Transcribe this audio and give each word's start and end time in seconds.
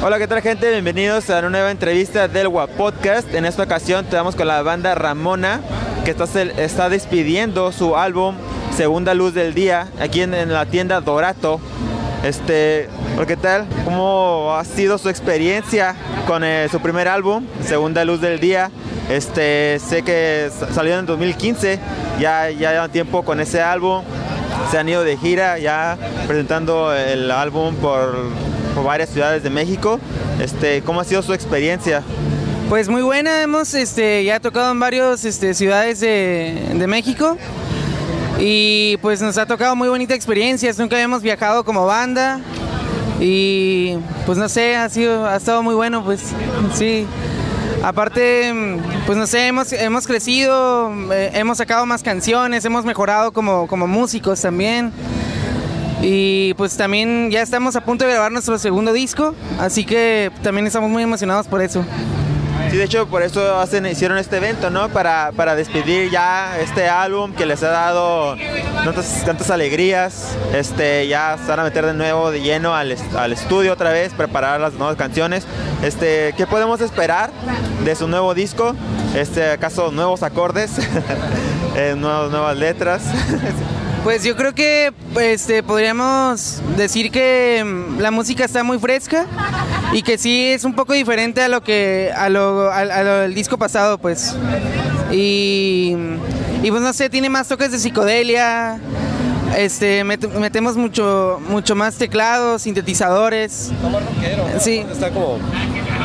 Hola, 0.00 0.18
¿qué 0.18 0.28
tal 0.28 0.40
gente? 0.42 0.70
Bienvenidos 0.70 1.28
a 1.28 1.40
una 1.40 1.50
nueva 1.50 1.72
entrevista 1.72 2.28
del 2.28 2.46
WAP 2.46 2.70
Podcast. 2.70 3.34
En 3.34 3.44
esta 3.44 3.64
ocasión 3.64 4.04
estamos 4.04 4.36
con 4.36 4.46
la 4.46 4.62
banda 4.62 4.94
Ramona, 4.94 5.60
que 6.04 6.12
está, 6.12 6.24
está 6.40 6.88
despidiendo 6.88 7.72
su 7.72 7.96
álbum 7.96 8.36
Segunda 8.76 9.12
Luz 9.14 9.34
del 9.34 9.54
Día 9.54 9.88
aquí 9.98 10.22
en, 10.22 10.52
la 10.52 10.66
tienda 10.66 11.00
Dorato. 11.00 11.60
Este, 12.22 12.88
¿qué 13.26 13.36
tal? 13.36 13.66
¿Cómo 13.84 14.54
ha 14.54 14.64
sido 14.64 14.98
su 14.98 15.08
experiencia 15.08 15.96
con 16.28 16.44
eh, 16.44 16.68
su 16.70 16.78
primer 16.78 17.08
álbum, 17.08 17.44
Segunda 17.64 18.04
Luz 18.04 18.20
del 18.20 18.38
Día? 18.38 18.70
Este, 19.10 19.80
sé 19.80 20.02
que 20.02 20.48
salió 20.72 20.96
en 20.96 21.06
2015, 21.06 21.80
ya 22.20 22.50
ya 22.50 22.70
llevan 22.70 22.92
tiempo 22.92 23.24
con 23.24 23.40
ese 23.40 23.62
álbum, 23.62 24.04
se 24.70 24.78
han 24.78 24.88
ido 24.88 25.02
de 25.02 25.16
gira 25.16 25.58
ya 25.58 25.98
presentando 26.28 26.94
el 26.94 27.32
álbum 27.32 27.74
por 27.74 28.14
varias 28.84 29.10
ciudades 29.10 29.42
de 29.42 29.50
México. 29.50 30.00
Este, 30.40 30.82
¿Cómo 30.82 31.00
ha 31.00 31.04
sido 31.04 31.22
su 31.22 31.32
experiencia? 31.32 32.02
Pues 32.68 32.90
muy 32.90 33.00
buena, 33.00 33.42
hemos 33.42 33.72
este, 33.72 34.24
ya 34.24 34.40
tocado 34.40 34.72
en 34.72 34.78
varias 34.78 35.24
este, 35.24 35.54
ciudades 35.54 36.00
de, 36.00 36.84
México 36.86 37.38
y 38.38 38.98
pues 38.98 39.22
nos 39.22 39.38
ha 39.38 39.46
tocado 39.46 39.74
muy 39.74 39.88
bonita 39.88 40.14
experiencia, 40.14 40.70
nunca 40.76 40.96
habíamos 40.96 41.22
viajado 41.22 41.64
como 41.64 41.86
banda 41.86 42.40
y 43.20 43.96
pues 44.26 44.36
no 44.36 44.50
sé, 44.50 44.76
ha, 44.76 44.86
sido, 44.90 45.26
ha 45.26 45.36
estado 45.36 45.62
muy 45.62 45.74
bueno, 45.74 46.04
pues 46.04 46.20
sí. 46.74 47.06
Aparte, 47.82 48.52
pues 49.06 49.16
no 49.16 49.26
sé, 49.26 49.46
hemos, 49.46 49.72
hemos 49.72 50.06
crecido, 50.06 50.92
eh, 51.10 51.30
hemos 51.34 51.56
sacado 51.58 51.86
más 51.86 52.02
canciones, 52.02 52.66
hemos 52.66 52.84
mejorado 52.84 53.32
como, 53.32 53.66
como 53.66 53.86
músicos 53.86 54.42
también. 54.42 54.92
Y 56.02 56.54
pues 56.54 56.76
también 56.76 57.30
ya 57.30 57.42
estamos 57.42 57.76
a 57.76 57.80
punto 57.84 58.04
de 58.04 58.12
grabar 58.12 58.30
nuestro 58.30 58.58
segundo 58.58 58.92
disco, 58.92 59.34
así 59.58 59.84
que 59.84 60.30
también 60.42 60.66
estamos 60.66 60.90
muy 60.90 61.02
emocionados 61.02 61.46
por 61.48 61.60
eso. 61.60 61.84
Sí, 62.70 62.76
de 62.76 62.84
hecho, 62.84 63.06
por 63.06 63.22
eso 63.22 63.58
hacen, 63.58 63.86
hicieron 63.86 64.18
este 64.18 64.36
evento, 64.36 64.68
¿no? 64.68 64.90
Para, 64.90 65.32
para 65.34 65.54
despedir 65.54 66.10
ya 66.10 66.58
este 66.60 66.86
álbum 66.86 67.32
que 67.32 67.46
les 67.46 67.62
ha 67.62 67.70
dado 67.70 68.36
tantas, 68.84 69.24
tantas 69.24 69.50
alegrías. 69.50 70.36
Este, 70.52 71.08
ya 71.08 71.38
se 71.38 71.48
van 71.48 71.60
a 71.60 71.64
meter 71.64 71.86
de 71.86 71.94
nuevo 71.94 72.30
de 72.30 72.42
lleno 72.42 72.74
al, 72.74 72.94
al, 73.16 73.32
estudio 73.32 73.72
otra 73.72 73.90
vez, 73.90 74.12
preparar 74.12 74.60
las 74.60 74.74
nuevas 74.74 74.96
canciones. 74.96 75.46
Este, 75.82 76.34
¿Qué 76.36 76.46
podemos 76.46 76.82
esperar 76.82 77.30
de 77.86 77.94
su 77.94 78.06
nuevo 78.06 78.34
disco? 78.34 78.74
Este, 79.14 79.50
¿Acaso 79.50 79.90
nuevos 79.90 80.22
acordes? 80.22 80.72
eh, 81.74 81.94
nuevas 81.96 82.56
letras? 82.56 83.02
Pues 84.04 84.24
yo 84.24 84.36
creo 84.36 84.54
que 84.54 84.92
este, 85.20 85.62
podríamos 85.62 86.62
decir 86.76 87.10
que 87.10 87.62
mm, 87.64 88.00
la 88.00 88.10
música 88.10 88.44
está 88.44 88.62
muy 88.62 88.78
fresca 88.78 89.26
y 89.92 90.02
que 90.02 90.18
sí 90.18 90.48
es 90.48 90.64
un 90.64 90.74
poco 90.74 90.92
diferente 90.92 91.42
a 91.42 91.48
lo 91.48 91.62
que 91.62 92.10
a 92.16 92.28
lo, 92.28 92.70
del 92.70 93.34
disco 93.34 93.58
pasado, 93.58 93.98
pues. 93.98 94.34
Y, 95.10 95.94
y 96.62 96.70
pues 96.70 96.82
no 96.82 96.92
sé, 96.92 97.10
tiene 97.10 97.28
más 97.28 97.48
toques 97.48 97.72
de 97.72 97.78
psicodelia. 97.78 98.80
Este, 99.56 100.04
metemos 100.04 100.76
mucho, 100.76 101.40
mucho 101.48 101.74
más 101.74 101.96
teclados, 101.96 102.62
sintetizadores. 102.62 103.70
Está 103.70 103.88
más 103.88 104.02
rockero. 104.04 104.44
Sí. 104.60 104.84
Está 104.90 105.10
como. 105.10 105.38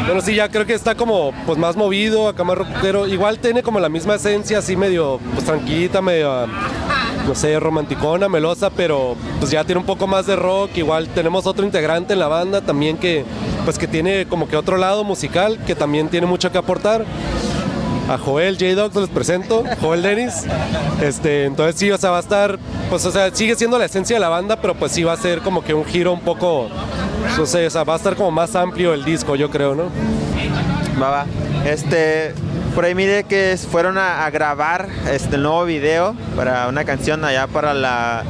Bueno, 0.05 0.21
sí, 0.21 0.35
ya 0.35 0.49
creo 0.49 0.65
que 0.65 0.73
está 0.73 0.95
como 0.95 1.31
pues 1.45 1.57
más 1.57 1.75
movido, 1.75 2.27
acá 2.27 2.43
más 2.43 2.57
rockero. 2.57 3.07
Igual 3.07 3.39
tiene 3.39 3.63
como 3.63 3.79
la 3.79 3.89
misma 3.89 4.15
esencia, 4.15 4.59
así 4.59 4.75
medio 4.75 5.19
pues 5.33 5.45
tranquilita, 5.45 6.01
medio 6.01 6.47
no 7.27 7.35
sé, 7.35 7.59
romanticona, 7.59 8.29
melosa, 8.29 8.69
pero 8.69 9.15
pues 9.39 9.51
ya 9.51 9.63
tiene 9.63 9.79
un 9.79 9.85
poco 9.85 10.07
más 10.07 10.25
de 10.25 10.35
rock. 10.35 10.71
Igual 10.75 11.07
tenemos 11.09 11.45
otro 11.45 11.65
integrante 11.65 12.13
en 12.13 12.19
la 12.19 12.27
banda 12.27 12.61
también 12.61 12.97
que 12.97 13.25
pues 13.65 13.77
que 13.77 13.87
tiene 13.87 14.25
como 14.25 14.47
que 14.47 14.57
otro 14.57 14.77
lado 14.77 15.03
musical 15.03 15.59
que 15.65 15.75
también 15.75 16.09
tiene 16.09 16.27
mucho 16.27 16.51
que 16.51 16.57
aportar. 16.57 17.05
A 18.09 18.17
Joel 18.17 18.57
J. 18.59 18.75
Dog 18.75 18.93
les 18.97 19.09
presento, 19.09 19.63
Joel 19.79 20.01
Dennis. 20.01 20.43
Este, 21.01 21.45
entonces 21.45 21.75
sí, 21.77 21.89
o 21.89 21.97
sea, 21.97 22.09
va 22.11 22.17
a 22.17 22.19
estar, 22.19 22.59
pues 22.89 23.05
o 23.05 23.11
sea, 23.11 23.33
sigue 23.33 23.55
siendo 23.55 23.79
la 23.79 23.85
esencia 23.85 24.17
de 24.17 24.19
la 24.19 24.27
banda, 24.27 24.57
pero 24.57 24.75
pues 24.75 24.91
sí 24.91 25.03
va 25.03 25.13
a 25.13 25.17
ser 25.17 25.39
como 25.39 25.63
que 25.63 25.73
un 25.73 25.85
giro 25.85 26.11
un 26.11 26.19
poco, 26.19 26.67
no 27.37 27.45
sé, 27.45 27.65
o 27.65 27.69
sea, 27.69 27.85
va 27.85 27.93
a 27.93 27.97
estar 27.97 28.17
como 28.17 28.29
más 28.29 28.57
amplio 28.57 28.93
el 28.93 29.05
disco, 29.05 29.37
yo 29.37 29.49
creo, 29.49 29.73
¿no? 29.73 29.83
Va. 31.01 31.25
Este, 31.65 32.33
por 32.75 32.85
ahí 32.85 32.95
mire 32.95 33.23
que 33.23 33.57
fueron 33.69 33.97
a, 33.97 34.29
grabar 34.29 34.87
este 35.11 35.37
nuevo 35.37 35.65
video 35.65 36.15
para 36.35 36.67
una 36.67 36.83
canción 36.85 37.23
allá 37.23 37.47
para 37.47 37.73
la 37.73 38.23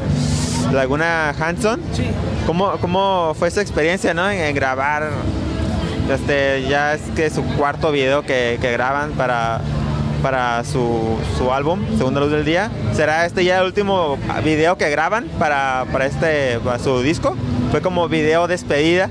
Laguna 0.72 1.30
Hanson. 1.30 1.82
Sí. 1.94 2.08
¿Cómo, 2.46 2.72
¿Cómo, 2.82 3.36
fue 3.38 3.52
su 3.52 3.60
experiencia 3.60 4.14
¿no? 4.14 4.30
en, 4.30 4.54
grabar? 4.54 5.10
Este, 6.12 6.66
ya 6.68 6.96
es 6.96 7.02
que 7.16 7.30
su 7.30 7.44
cuarto 7.56 7.92
video 7.92 8.24
que, 8.24 8.58
que 8.60 8.72
graban 8.74 9.12
para, 9.12 9.62
para 10.24 10.64
su, 10.64 11.18
su, 11.38 11.52
álbum, 11.52 11.82
Segunda 11.98 12.22
Luz 12.22 12.32
del 12.32 12.46
Día. 12.46 12.72
¿Será 12.96 13.26
este 13.26 13.44
ya 13.44 13.60
el 13.60 13.66
último 13.66 14.18
video 14.44 14.78
que 14.78 14.90
graban 14.90 15.28
para, 15.38 15.86
para 15.92 16.06
este, 16.06 16.60
su 16.82 17.02
disco? 17.02 17.36
Fue 17.72 17.82
como 17.82 18.08
video 18.08 18.48
despedida. 18.48 19.10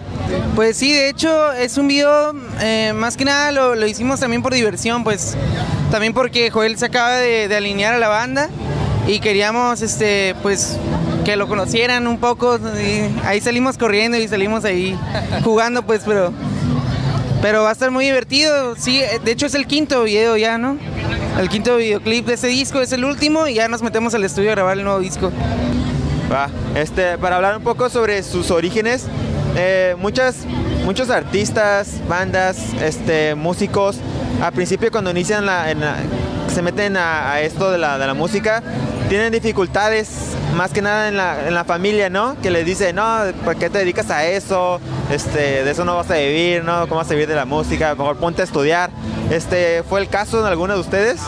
Pues 0.57 0.79
sí, 0.79 0.91
de 0.93 1.11
hecho 1.11 1.53
es 1.53 1.77
un 1.77 1.87
video, 1.87 2.33
eh, 2.61 2.95
más 2.95 3.19
que 3.19 3.27
nada 3.27 3.53
lo, 3.53 3.87
hicimos 3.87 4.21
también 4.21 4.43
por 4.43 4.55
diversión, 4.55 5.05
pues 5.05 5.37
también 5.91 6.15
porque 6.15 6.51
Joel 6.51 6.79
se 6.79 6.87
acaba 6.87 7.17
de, 7.17 7.55
alinear 7.55 7.93
a 7.93 7.99
la 7.99 8.09
banda 8.09 8.49
y 9.07 9.21
queríamos 9.21 9.83
este 9.83 10.35
pues 10.43 10.79
que 11.27 11.37
lo 11.37 11.47
conocieran 11.47 12.07
un 12.07 12.19
poco 12.19 12.59
ahí 13.25 13.41
salimos 13.41 13.77
corriendo 13.77 14.17
y 14.17 14.27
salimos 14.27 14.65
ahí 14.65 14.97
jugando 15.45 15.83
pues 15.83 16.03
pero 16.07 16.33
pero 17.43 17.65
va 17.65 17.69
a 17.69 17.73
estar 17.73 17.91
muy 17.91 18.07
divertido 18.07 18.75
sí 18.77 19.03
de 19.23 19.31
hecho 19.31 19.47
es 19.47 19.55
el 19.55 19.67
quinto 19.67 20.05
video 20.05 20.37
ya 20.39 20.57
no 20.57 20.79
el 21.39 21.49
quinto 21.51 21.77
videoclip 21.77 22.27
de 22.27 22.35
ese 22.35 22.47
disco 22.47 22.81
es 22.81 22.93
el 22.93 23.05
último 23.05 23.47
y 23.49 23.55
ya 23.55 23.69
nos 23.69 23.83
metemos 23.83 24.15
al 24.15 24.25
estudio 24.25 24.51
a 24.51 24.55
grabar 24.55 24.79
el 24.79 24.85
nuevo 24.85 25.01
disco 25.01 25.31
Va. 26.33 26.49
Este, 26.75 27.19
para 27.19 27.37
hablar 27.37 27.59
un 27.59 27.63
poco 27.63 27.91
sobre 27.91 28.23
sus 28.23 28.51
orígenes, 28.51 29.05
eh, 29.55 29.95
muchas, 29.99 30.47
muchos 30.85 31.11
artistas, 31.11 32.01
bandas, 32.09 32.73
este, 32.81 33.35
músicos, 33.35 33.99
al 34.41 34.53
principio 34.53 34.91
cuando 34.91 35.11
inician 35.11 35.45
la, 35.45 35.67
se 36.49 36.63
meten 36.63 36.97
a, 36.97 37.41
esto 37.43 37.71
de 37.71 37.77
la, 37.77 37.99
de 37.99 38.07
la, 38.07 38.15
música, 38.15 38.63
tienen 39.11 39.31
dificultades 39.31 40.09
más 40.57 40.73
que 40.73 40.83
nada 40.83 41.09
en 41.09 41.17
la, 41.17 41.49
en 41.49 41.55
la 41.55 41.65
familia, 41.65 42.11
¿no? 42.11 42.37
Que 42.41 42.51
les 42.51 42.65
dice, 42.65 42.93
no, 42.93 43.19
¿por 43.45 43.57
qué 43.57 43.71
te 43.71 43.79
dedicas 43.79 44.11
a 44.11 44.25
eso? 44.27 44.81
Este, 45.11 45.65
de 45.65 45.71
eso 45.71 45.85
no 45.85 45.97
vas 45.97 46.11
a 46.11 46.15
vivir, 46.15 46.65
¿no? 46.65 46.83
¿Cómo 46.89 46.97
vas 46.97 47.09
a 47.09 47.15
vivir 47.15 47.29
de 47.29 47.35
la 47.35 47.45
música? 47.45 47.95
Mejor 47.95 48.17
ponte 48.17 48.43
a 48.43 48.45
estudiar. 48.45 48.91
Este, 49.31 49.83
¿Fue 49.83 50.01
el 50.01 50.09
caso 50.09 50.41
en 50.41 50.47
alguno 50.47 50.75
de 50.75 50.81
ustedes? 50.81 51.21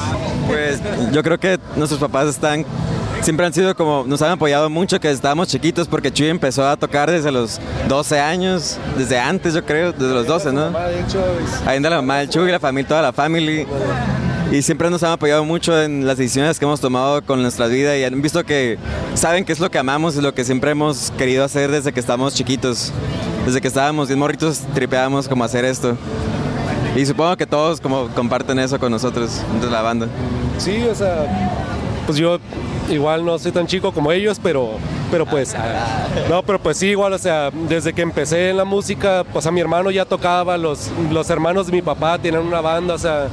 Pues 0.46 0.80
yo 1.12 1.22
creo 1.22 1.38
que 1.38 1.58
nuestros 1.76 2.00
papás 2.00 2.28
están 2.28 2.66
siempre 3.22 3.46
han 3.46 3.54
sido 3.54 3.74
como, 3.74 4.04
nos 4.06 4.20
han 4.20 4.32
apoyado 4.32 4.68
mucho 4.68 5.00
que 5.00 5.10
estábamos 5.10 5.48
chiquitos 5.48 5.88
porque 5.88 6.12
Chuy 6.12 6.28
empezó 6.28 6.68
a 6.68 6.76
tocar 6.76 7.10
desde 7.10 7.32
los 7.32 7.58
12 7.88 8.20
años, 8.20 8.78
desde 8.98 9.18
antes 9.18 9.54
yo 9.54 9.64
creo, 9.64 9.92
desde 9.92 10.12
los 10.12 10.26
12, 10.26 10.52
¿no? 10.52 10.70
Ahí 11.66 11.78
anda 11.78 11.88
la 11.88 11.96
mamá 11.96 12.18
del 12.18 12.28
Chuy, 12.28 12.50
la 12.50 12.60
familia, 12.60 12.88
toda 12.88 13.02
la 13.02 13.12
familia. 13.12 13.66
Y 14.54 14.62
siempre 14.62 14.88
nos 14.88 15.02
han 15.02 15.10
apoyado 15.10 15.44
mucho 15.44 15.82
en 15.82 16.06
las 16.06 16.16
decisiones 16.16 16.60
que 16.60 16.64
hemos 16.64 16.80
tomado 16.80 17.22
con 17.22 17.42
nuestra 17.42 17.66
vida 17.66 17.98
y 17.98 18.04
han 18.04 18.22
visto 18.22 18.44
que 18.44 18.78
saben 19.14 19.44
qué 19.44 19.52
es 19.52 19.58
lo 19.58 19.68
que 19.68 19.78
amamos 19.78 20.16
y 20.16 20.20
lo 20.20 20.32
que 20.32 20.44
siempre 20.44 20.70
hemos 20.70 21.10
querido 21.18 21.42
hacer 21.42 21.72
desde 21.72 21.92
que 21.92 21.98
estamos 21.98 22.34
chiquitos. 22.34 22.92
Desde 23.44 23.60
que 23.60 23.66
estábamos 23.66 24.06
bien 24.06 24.20
morritos 24.20 24.60
tripeábamos 24.72 25.26
como 25.26 25.42
hacer 25.42 25.64
esto. 25.64 25.96
Y 26.94 27.04
supongo 27.04 27.36
que 27.36 27.46
todos 27.46 27.80
como 27.80 28.06
comparten 28.10 28.60
eso 28.60 28.78
con 28.78 28.92
nosotros, 28.92 29.42
entre 29.54 29.70
la 29.70 29.82
banda. 29.82 30.06
Sí, 30.58 30.84
o 30.88 30.94
sea, 30.94 31.26
pues 32.06 32.16
yo 32.16 32.38
igual 32.88 33.24
no 33.24 33.36
soy 33.40 33.50
tan 33.50 33.66
chico 33.66 33.90
como 33.90 34.12
ellos, 34.12 34.38
pero, 34.40 34.74
pero 35.10 35.26
pues, 35.26 35.52
no, 36.30 36.44
pero 36.44 36.60
pues 36.60 36.76
sí, 36.76 36.90
igual, 36.90 37.12
o 37.12 37.18
sea, 37.18 37.50
desde 37.68 37.92
que 37.92 38.02
empecé 38.02 38.50
en 38.50 38.58
la 38.58 38.64
música, 38.64 39.24
pues 39.32 39.46
a 39.46 39.50
mi 39.50 39.60
hermano 39.60 39.90
ya 39.90 40.04
tocaba, 40.04 40.56
los, 40.56 40.92
los 41.10 41.28
hermanos 41.28 41.66
de 41.66 41.72
mi 41.72 41.82
papá 41.82 42.20
tienen 42.20 42.42
una 42.42 42.60
banda, 42.60 42.94
o 42.94 42.98
sea, 42.98 43.26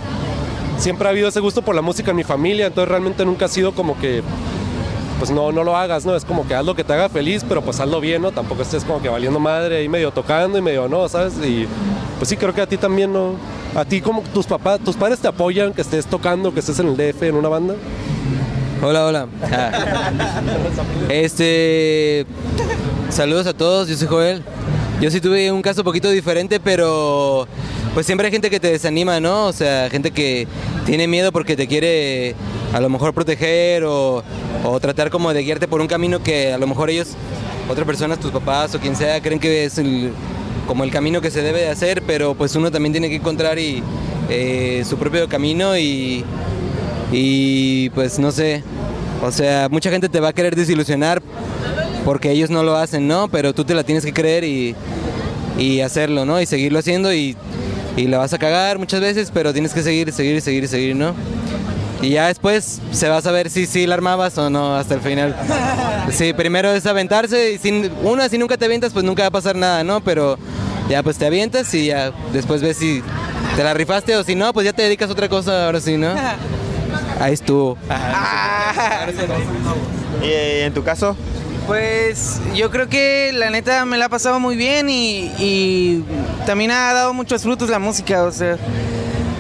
siempre 0.81 1.07
ha 1.07 1.12
habido 1.12 1.28
ese 1.28 1.39
gusto 1.39 1.62
por 1.62 1.75
la 1.75 1.83
música 1.83 2.10
en 2.10 2.18
mi 2.18 2.24
familia, 2.24 2.66
entonces 2.66 2.89
realmente 2.89 3.24
nunca 3.24 3.45
ha 3.45 3.48
sido 3.48 3.72
como 3.74 4.00
que, 4.00 4.24
pues 5.19 5.30
no, 5.30 5.51
no 5.51 5.63
lo 5.63 5.78
hagas, 5.78 6.07
¿no? 6.07 6.16
Es 6.16 6.25
como 6.25 6.48
que 6.48 6.56
haz 6.56 6.66
lo 6.66 6.75
que 6.75 6.83
te 6.83 6.92
haga 6.92 7.07
feliz, 7.07 7.45
pero 7.48 7.62
pues 7.62 7.80
hazlo 7.80 8.01
bien, 8.01 8.24
¿no? 8.24 8.31
Tampoco 8.31 8.63
estés 8.63 8.83
como 8.83 9.00
que 9.00 9.07
valiendo 9.07 9.39
madre 9.39 9.78
ahí 9.78 9.88
medio 9.88 10.10
tocando 10.12 10.57
y 10.57 10.62
medio 10.62 10.88
no, 10.88 11.07
¿sabes? 11.07 11.33
Y 11.45 11.68
pues 12.18 12.30
sí, 12.30 12.36
creo 12.36 12.51
que 12.56 12.62
a 12.62 12.68
ti 12.68 12.78
también, 12.78 13.13
¿no? 13.13 13.36
A 13.75 13.86
ti 13.86 14.01
como 14.01 14.24
tus 14.33 14.48
papás, 14.48 14.80
tus 14.80 14.95
padres 14.95 15.19
te 15.19 15.28
apoyan 15.28 15.72
que 15.72 15.81
estés 15.81 16.07
tocando, 16.07 16.51
que 16.51 16.62
estés 16.62 16.80
en 16.80 16.88
el 16.88 16.98
DF, 16.98 17.22
en 17.24 17.36
una 17.36 17.50
banda. 17.50 17.75
Hola, 18.81 19.06
hola. 19.06 19.28
Ah. 19.44 20.12
Este. 21.10 22.25
Saludos 23.10 23.45
a 23.45 23.54
todos, 23.54 23.88
yo 23.88 23.95
soy 23.95 24.07
Joel. 24.07 24.44
Yo 25.00 25.12
sí 25.12 25.22
tuve 25.22 25.51
un 25.51 25.62
caso 25.62 25.81
un 25.81 25.86
poquito 25.86 26.10
diferente, 26.10 26.60
pero 26.60 27.48
pues 27.93 28.05
siempre 28.05 28.27
hay 28.27 28.31
gente 28.31 28.49
que 28.49 28.59
te 28.59 28.71
desanima, 28.71 29.19
¿no? 29.19 29.47
O 29.47 29.53
sea, 29.53 29.89
gente 29.89 30.11
que 30.11 30.47
tiene 30.85 31.07
miedo 31.07 31.31
porque 31.31 31.55
te 31.55 31.67
quiere 31.67 32.35
a 32.73 32.79
lo 32.79 32.89
mejor 32.89 33.13
proteger 33.13 33.83
o, 33.83 34.23
tratar 34.79 35.09
como 35.09 35.33
de 35.33 35.43
guiarte 35.43 35.67
por 35.67 35.81
un 35.81 35.88
camino 35.88 36.21
que 36.23 36.53
a 36.53 36.57
lo 36.57 36.67
mejor 36.67 36.89
ellos, 36.89 37.09
otras 37.69 37.85
personas, 37.85 38.19
tus 38.19 38.31
papás 38.31 38.73
o 38.75 38.79
quien 38.79 38.95
sea, 38.95 39.21
creen 39.21 39.39
que 39.39 39.65
es 39.65 39.77
el 39.77 40.11
como 40.67 40.83
el 40.83 40.91
camino 40.91 41.19
que 41.19 41.31
se 41.31 41.41
debe 41.41 41.61
de 41.61 41.69
hacer, 41.69 42.03
pero 42.05 42.35
pues 42.35 42.55
uno 42.55 42.71
también 42.71 42.93
tiene 42.93 43.09
que 43.09 43.15
encontrar 43.15 43.59
y, 43.59 43.83
eh, 44.29 44.85
su 44.87 44.97
propio 44.97 45.27
camino 45.27 45.77
y, 45.77 46.23
y 47.11 47.89
pues 47.89 48.19
no 48.19 48.31
sé, 48.31 48.63
o 49.21 49.31
sea, 49.31 49.67
mucha 49.69 49.89
gente 49.89 50.07
te 50.07 50.19
va 50.21 50.29
a 50.29 50.33
querer 50.33 50.55
desilusionar 50.55 51.21
porque 52.05 52.31
ellos 52.31 52.49
no 52.49 52.63
lo 52.63 52.77
hacen, 52.77 53.07
¿no? 53.07 53.27
Pero 53.27 53.53
tú 53.53 53.65
te 53.65 53.73
la 53.73 53.83
tienes 53.83 54.05
que 54.05 54.13
creer 54.13 54.44
y, 54.45 54.75
y 55.57 55.81
hacerlo, 55.81 56.25
¿no? 56.25 56.39
Y 56.39 56.45
seguirlo 56.45 56.79
haciendo 56.79 57.13
y, 57.13 57.35
y 57.97 58.07
la 58.07 58.17
vas 58.17 58.33
a 58.33 58.38
cagar 58.38 58.79
muchas 58.79 59.01
veces, 59.01 59.31
pero 59.33 59.53
tienes 59.53 59.73
que 59.73 59.83
seguir, 59.83 60.11
seguir, 60.11 60.41
seguir, 60.41 60.67
seguir, 60.67 60.95
¿no? 60.95 61.13
Y 62.01 62.11
ya 62.11 62.27
después 62.27 62.81
se 62.91 63.09
va 63.09 63.17
a 63.17 63.21
saber 63.21 63.49
si 63.49 63.67
sí 63.67 63.85
la 63.85 63.93
armabas 63.93 64.38
o 64.38 64.49
no 64.49 64.75
hasta 64.75 64.95
el 64.95 65.01
final. 65.01 65.35
Sí, 66.11 66.33
primero 66.33 66.71
es 66.71 66.85
aventarse 66.88 67.53
y 67.53 67.57
sin, 67.59 67.91
una, 68.03 68.27
si 68.27 68.39
nunca 68.39 68.57
te 68.57 68.65
avientas, 68.65 68.91
pues 68.91 69.05
nunca 69.05 69.23
va 69.23 69.27
a 69.27 69.31
pasar 69.31 69.55
nada, 69.55 69.83
¿no? 69.83 70.01
Pero 70.01 70.38
ya 70.89 71.03
pues 71.03 71.17
te 71.17 71.27
avientas 71.27 71.71
y 71.75 71.88
ya 71.88 72.11
después 72.33 72.61
ves 72.61 72.77
si 72.77 73.03
te 73.55 73.63
la 73.63 73.75
rifaste 73.75 74.15
o 74.15 74.23
si 74.23 74.35
no, 74.35 74.51
pues 74.51 74.65
ya 74.65 74.73
te 74.73 74.81
dedicas 74.81 75.09
a 75.09 75.13
otra 75.13 75.29
cosa, 75.29 75.67
ahora 75.67 75.79
sí, 75.79 75.97
¿no? 75.97 76.09
Ahí 77.19 77.33
estuvo. 77.33 77.77
¿Y 80.23 80.61
en 80.61 80.73
tu 80.73 80.83
caso? 80.83 81.15
Pues 81.67 82.41
yo 82.55 82.69
creo 82.71 82.89
que 82.89 83.31
la 83.33 83.49
neta 83.49 83.85
me 83.85 83.97
la 83.97 84.05
ha 84.05 84.09
pasado 84.09 84.39
muy 84.39 84.55
bien 84.55 84.87
y, 84.89 86.03
también 86.45 86.71
ha 86.71 86.91
dado 86.93 87.13
muchos 87.13 87.43
frutos 87.43 87.69
la 87.69 87.79
música, 87.79 88.23
o 88.23 88.31
sea, 88.31 88.57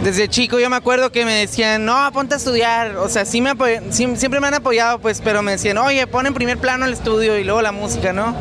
desde 0.03 0.27
chico 0.29 0.59
yo 0.59 0.69
me 0.69 0.75
acuerdo 0.75 1.11
que 1.11 1.25
me 1.25 1.33
decían, 1.33 1.83
no, 1.83 1.95
ponte 2.13 2.35
a 2.35 2.37
estudiar, 2.37 2.95
o 2.97 3.09
sea, 3.09 3.25
sí 3.25 3.41
me 3.41 3.51
siempre 3.91 4.39
me 4.39 4.47
han 4.47 4.53
apoyado, 4.53 4.99
pues, 4.99 5.19
pero 5.21 5.41
me 5.41 5.53
decían, 5.53 5.79
oye, 5.79 6.05
pon 6.07 6.27
en 6.27 6.33
primer 6.33 6.57
plano 6.57 6.85
el 6.85 6.93
estudio 6.93 7.37
y 7.37 7.43
luego 7.43 7.61
la 7.61 7.71
música, 7.71 8.13
¿no? 8.13 8.35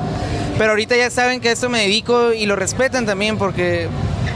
Pero 0.59 0.71
ahorita 0.71 0.95
ya 0.95 1.11
saben 1.11 1.41
que 1.41 1.49
a 1.49 1.53
esto 1.53 1.71
me 1.71 1.81
dedico 1.81 2.35
y 2.35 2.45
lo 2.45 2.55
respetan 2.55 3.07
también 3.07 3.39
porque, 3.39 3.89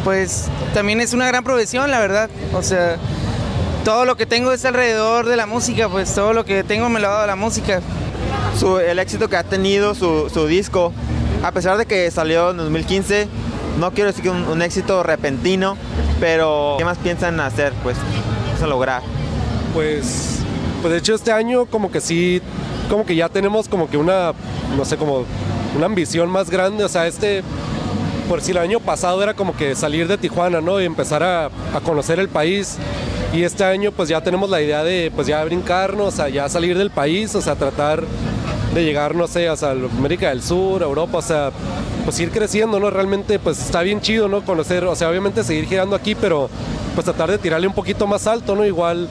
pues, 0.05 0.47
también 0.73 1.03
es 1.03 1.13
una 1.13 1.27
gran 1.27 1.45
profesión, 1.45 1.91
la 1.91 2.01
verdad, 2.01 2.31
o 2.55 2.63
sea, 2.63 2.97
todo 3.85 4.07
lo 4.07 4.17
que 4.17 4.25
tengo 4.25 4.51
es 4.53 4.65
alrededor 4.65 5.27
de 5.27 5.37
la 5.37 5.45
música, 5.45 5.91
pues 5.91 6.15
todo 6.15 6.33
lo 6.33 6.47
que 6.47 6.65
tengo 6.65 6.89
me 6.89 7.01
lo 7.01 7.09
ha 7.09 7.13
dado 7.13 7.27
la 7.27 7.37
música. 7.37 7.83
Su- 8.59 8.79
el 8.79 8.99
éxito 8.99 9.29
que 9.29 9.37
ha 9.37 9.43
tenido 9.45 9.95
su, 9.95 10.31
su 10.33 10.47
disco, 10.47 10.93
a 11.43 11.53
pesar 11.53 11.77
de 11.77 11.87
que 11.87 12.11
salió 12.11 12.51
en 12.51 12.59
2015, 12.59 13.29
no 13.79 13.91
quiero 13.91 14.09
decir 14.11 14.23
que 14.23 14.31
un, 14.31 14.45
un 14.45 14.63
éxito 14.63 15.03
repentino, 15.03 15.77
pero 16.21 16.77
¿qué 16.79 16.85
más 16.85 16.99
piensan 16.99 17.41
hacer? 17.41 17.73
Pues, 17.83 17.97
eso 18.57 18.67
lograr. 18.67 19.03
Pues, 19.75 20.39
pues 20.81 20.93
de 20.93 20.99
hecho 20.99 21.15
este 21.15 21.33
año 21.33 21.67
como 21.67 21.91
que 21.91 22.01
sí, 22.01 22.41
como 22.89 23.05
que 23.05 23.17
ya 23.17 23.29
tenemos 23.29 23.69
como 23.69 23.91
que 23.91 23.97
una, 23.97 24.33
no 24.77 24.85
sé, 24.85 24.97
como 24.97 25.25
una 25.77 25.87
ambición 25.87 26.31
más 26.31 26.49
grande. 26.51 26.85
O 26.85 26.89
sea, 26.89 27.09
este, 27.09 27.43
por 28.29 28.41
si 28.41 28.53
el 28.53 28.59
año 28.59 28.79
pasado 28.79 29.21
era 29.23 29.35
como 29.35 29.57
que 29.57 29.75
salir 29.75 30.07
de 30.07 30.17
Tijuana, 30.17 30.61
¿no? 30.61 30.81
Y 30.81 30.85
empezar 30.85 31.25
a, 31.25 31.47
a 31.47 31.81
conocer 31.85 32.21
el 32.21 32.29
país. 32.29 32.77
Y 33.33 33.43
este 33.43 33.65
año 33.65 33.91
pues 33.91 34.09
ya 34.09 34.21
tenemos 34.21 34.49
la 34.49 34.63
idea 34.63 34.85
de 34.85 35.11
pues 35.13 35.27
ya 35.27 35.43
brincarnos, 35.45 36.15
o 36.15 36.17
sea, 36.17 36.29
ya 36.29 36.49
salir 36.49 36.79
del 36.79 36.91
país, 36.91 37.35
o 37.35 37.41
sea, 37.43 37.57
tratar 37.57 38.05
de 38.75 38.85
llegar, 38.85 39.15
no 39.15 39.27
sé, 39.27 39.49
o 39.49 39.57
sea, 39.57 39.71
a 39.71 39.73
América 39.73 40.29
del 40.29 40.43
Sur, 40.43 40.83
Europa, 40.83 41.19
o 41.19 41.23
sea, 41.23 41.51
pues 42.05 42.19
ir 42.21 42.31
creciendo, 42.31 42.81
¿no? 42.81 42.91
Realmente 42.91 43.39
pues 43.39 43.59
está 43.61 43.83
bien 43.83 44.01
chido, 44.01 44.29
¿no? 44.29 44.45
Conocer, 44.45 44.85
o 44.85 44.97
sea, 44.97 45.09
obviamente 45.09 45.45
seguir 45.45 45.67
girando 45.67 45.95
aquí, 45.97 46.15
pero 46.15 46.51
pues 46.95 47.05
tratar 47.05 47.31
de 47.31 47.39
tirarle 47.39 47.67
un 47.67 47.75
poquito 47.75 48.07
más 48.07 48.27
alto, 48.27 48.55
¿no? 48.57 48.65
Igual 48.67 49.09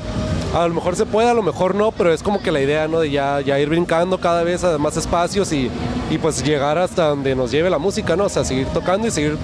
a 0.54 0.68
lo 0.68 0.74
mejor 0.74 0.96
se 0.96 1.06
puede, 1.06 1.30
a 1.30 1.34
lo 1.34 1.42
mejor 1.42 1.76
no, 1.76 1.92
pero 1.92 2.14
es 2.14 2.22
como 2.22 2.42
que 2.42 2.52
la 2.52 2.62
idea, 2.62 2.88
¿no? 2.88 3.00
De 3.00 3.10
ya, 3.10 3.42
ya 3.42 3.60
ir 3.60 3.70
brincando 3.70 4.20
cada 4.20 4.44
vez 4.44 4.64
a 4.64 4.78
más 4.78 4.98
espacios 4.98 5.52
y, 5.52 5.72
y 6.10 6.18
pues 6.18 6.44
llegar 6.44 6.78
hasta 6.78 7.08
donde 7.08 7.34
nos 7.36 7.50
lleve 7.52 7.70
la 7.70 7.80
música, 7.80 8.16
¿no? 8.16 8.26
O 8.26 8.30
sea, 8.30 8.44
seguir 8.44 8.68
tocando 8.68 9.08
y 9.08 9.12
seguir 9.12 9.38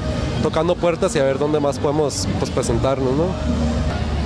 tocando 0.44 0.76
puertas 0.76 1.16
y 1.16 1.20
a 1.20 1.24
ver 1.24 1.40
dónde 1.40 1.60
más 1.60 1.80
podemos 1.80 2.28
pues 2.40 2.52
presentarnos, 2.52 3.12
¿no? 3.14 3.26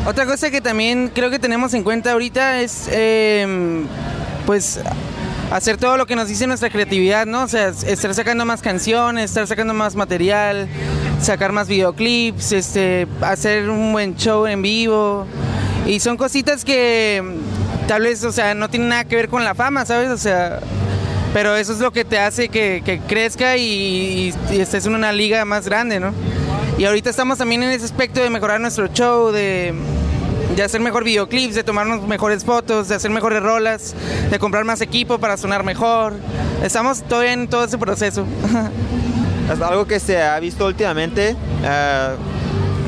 Otra 0.05 0.25
cosa 0.25 0.51
que 0.51 0.59
también 0.59 1.09
creo 1.13 1.29
que 1.29 1.39
tenemos 1.39 1.73
en 1.73 1.83
cuenta 1.83 2.11
ahorita 2.11 2.61
es, 2.61 2.89
eh, 2.91 3.85
pues, 4.45 4.81
hacer 5.51 5.77
todo 5.77 5.97
lo 5.97 6.05
que 6.05 6.15
nos 6.15 6.27
dice 6.27 6.47
nuestra 6.47 6.69
creatividad, 6.69 7.25
¿no? 7.25 7.43
O 7.43 7.47
sea, 7.47 7.69
estar 7.69 8.13
sacando 8.13 8.45
más 8.45 8.61
canciones, 8.61 9.25
estar 9.25 9.47
sacando 9.47 9.73
más 9.73 9.95
material, 9.95 10.67
sacar 11.21 11.51
más 11.51 11.67
videoclips, 11.67 12.51
este, 12.51 13.07
hacer 13.21 13.69
un 13.69 13.91
buen 13.93 14.15
show 14.15 14.45
en 14.45 14.61
vivo. 14.61 15.25
Y 15.85 15.99
son 15.99 16.17
cositas 16.17 16.63
que 16.63 17.21
mm, 17.23 17.87
tal 17.87 18.03
vez, 18.03 18.23
o 18.23 18.31
sea, 18.31 18.55
no 18.55 18.69
tienen 18.69 18.89
nada 18.89 19.05
que 19.05 19.15
ver 19.15 19.29
con 19.29 19.43
la 19.43 19.55
fama, 19.55 19.85
¿sabes? 19.85 20.09
O 20.09 20.17
sea, 20.17 20.59
pero 21.33 21.55
eso 21.55 21.73
es 21.73 21.79
lo 21.79 21.91
que 21.91 22.05
te 22.05 22.19
hace 22.19 22.49
que, 22.49 23.01
crezca 23.07 23.57
y, 23.57 24.33
y 24.51 24.59
estés 24.59 24.85
en 24.85 24.95
una 24.95 25.11
liga 25.11 25.43
más 25.45 25.65
grande, 25.67 25.99
¿no? 25.99 26.13
Y 26.77 26.85
ahorita 26.85 27.09
estamos 27.09 27.37
también 27.37 27.63
en 27.63 27.69
ese 27.69 27.85
aspecto 27.85 28.21
de 28.21 28.29
mejorar 28.29 28.59
nuestro 28.59 28.87
show, 28.87 29.31
de, 29.31 29.73
de 30.55 30.63
hacer 30.63 30.81
mejor 30.81 31.03
videoclips, 31.03 31.55
de 31.55 31.63
tomarnos 31.63 32.07
mejores 32.07 32.43
fotos, 32.43 32.87
de 32.87 32.95
hacer 32.95 33.11
mejores 33.11 33.41
rolas, 33.41 33.95
de 34.29 34.39
comprar 34.39 34.65
más 34.65 34.81
equipo 34.81 35.17
para 35.17 35.37
sonar 35.37 35.63
mejor. 35.63 36.13
Estamos 36.63 37.01
todavía 37.03 37.33
en 37.33 37.47
todo 37.47 37.63
ese 37.63 37.77
proceso. 37.77 38.25
Es 39.43 39.59
algo 39.59 39.85
que 39.85 39.99
se 39.99 40.23
ha 40.23 40.39
visto 40.39 40.65
últimamente 40.65 41.35
eh, 41.65 42.15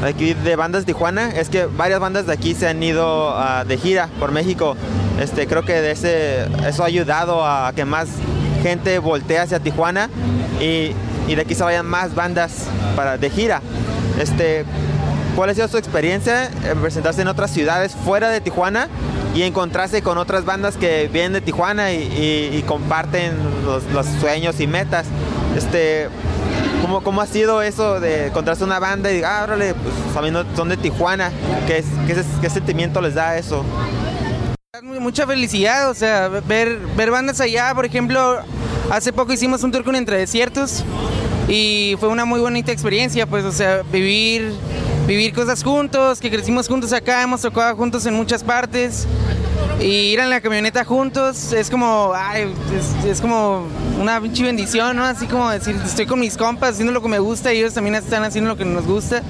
aquí 0.03 0.33
de 0.33 0.55
bandas 0.55 0.85
de 0.85 0.93
Tijuana 0.93 1.29
es 1.29 1.49
que 1.49 1.65
varias 1.65 1.99
bandas 1.99 2.27
de 2.27 2.33
aquí 2.33 2.53
se 2.53 2.67
han 2.67 2.81
ido 2.81 3.29
ah, 3.37 3.65
de 3.67 3.77
gira 3.77 4.09
por 4.19 4.31
México. 4.31 4.75
Este, 5.19 5.47
creo 5.47 5.63
que 5.63 5.73
de 5.73 5.91
ese, 5.91 6.45
eso 6.67 6.83
ha 6.83 6.87
ayudado 6.87 7.45
a 7.45 7.71
que 7.75 7.85
más 7.85 8.07
gente 8.61 8.99
voltee 8.99 9.39
hacia 9.39 9.59
Tijuana 9.59 10.09
y, 10.59 10.91
y 11.27 11.35
de 11.35 11.41
aquí 11.41 11.55
se 11.55 11.63
vayan 11.63 11.85
más 11.85 12.15
bandas 12.15 12.67
para, 12.95 13.17
de 13.17 13.29
gira. 13.29 13.61
Este, 14.19 14.65
¿Cuál 15.35 15.49
ha 15.49 15.53
sido 15.53 15.67
su 15.67 15.77
experiencia 15.77 16.49
en 16.63 16.79
presentarse 16.79 17.21
en 17.21 17.27
otras 17.27 17.51
ciudades 17.51 17.93
fuera 17.93 18.29
de 18.29 18.39
Tijuana 18.39 18.87
y 19.33 19.41
encontrarse 19.43 20.01
con 20.01 20.17
otras 20.17 20.45
bandas 20.45 20.77
que 20.77 21.09
vienen 21.11 21.33
de 21.33 21.41
Tijuana 21.41 21.91
y, 21.91 22.63
comparten 22.65 23.33
los, 23.65 24.05
sueños 24.21 24.61
y 24.61 24.67
metas? 24.67 25.05
Este, 25.57 26.07
¿cómo, 26.81 27.01
¿Cómo 27.01 27.19
ha 27.19 27.25
sido 27.27 27.61
eso 27.61 27.99
de 27.99 28.27
encontrarse 28.27 28.63
una 28.63 28.79
banda 28.79 29.11
y 29.11 29.23
ah, 29.23 29.41
órale, 29.43 29.73
pues 29.73 29.93
sabiendo 30.13 30.45
son 30.55 30.69
de 30.69 30.77
Tijuana? 30.77 31.31
¿Qué, 31.67 31.83
qué, 32.41 32.49
sentimiento 32.49 33.01
les 33.01 33.15
da 33.15 33.37
eso? 33.37 33.65
Mu- 34.81 35.01
Mucha 35.01 35.27
felicidad, 35.27 35.89
o 35.89 35.93
sea, 35.93 36.29
ver, 36.29 36.79
ver 36.95 37.11
bandas 37.11 37.41
allá, 37.41 37.73
por 37.75 37.85
ejemplo, 37.85 38.39
hace 38.89 39.11
poco 39.11 39.33
hicimos 39.33 39.63
un 39.63 39.71
tour 39.73 39.83
con 39.83 39.97
Entre 39.97 40.17
Desiertos 40.17 40.85
y 41.49 41.97
fue 41.99 42.07
una 42.07 42.23
muy 42.23 42.39
bonita 42.39 42.71
experiencia, 42.71 43.25
pues, 43.27 43.43
o 43.43 43.51
sea, 43.51 43.81
vivir, 43.91 44.53
vivir 45.07 45.33
cosas 45.33 45.63
juntos, 45.63 46.19
que 46.19 46.29
crecimos 46.31 46.67
juntos 46.67 46.91
acá, 46.93 47.21
hemos 47.21 47.41
tocado 47.41 47.75
juntos 47.75 48.05
en 48.05 48.13
muchas 48.15 48.43
partes 48.43 49.07
y 49.79 49.85
ir 49.85 50.19
en 50.19 50.29
la 50.29 50.41
camioneta 50.41 50.83
juntos 50.83 51.53
es 51.53 51.69
como, 51.69 52.13
es 53.07 53.21
como 53.21 53.67
una 53.99 54.19
pinche 54.21 54.43
bendición, 54.43 54.95
¿no? 54.95 55.03
Así 55.03 55.27
como 55.27 55.49
decir, 55.49 55.75
estoy 55.85 56.05
con 56.05 56.19
mis 56.19 56.37
compas 56.37 56.71
haciendo 56.71 56.93
lo 56.93 57.01
que 57.01 57.07
me 57.07 57.19
gusta 57.19 57.53
y 57.53 57.59
ellos 57.59 57.73
también 57.73 57.95
están 57.95 58.23
haciendo 58.23 58.49
lo 58.49 58.57
que 58.57 58.65
nos 58.65 58.85
gusta. 58.85 59.21